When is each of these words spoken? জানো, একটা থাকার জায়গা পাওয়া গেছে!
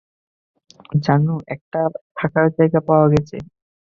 জানো, 1.03 1.33
একটা 1.55 1.79
থাকার 2.17 2.47
জায়গা 2.57 2.79
পাওয়া 2.87 3.07
গেছে! 3.13 3.37